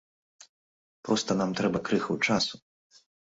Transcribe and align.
Проста 1.09 1.31
нам 1.43 1.53
трэба 1.61 1.83
крыху 1.91 2.17
часу. 2.31 2.53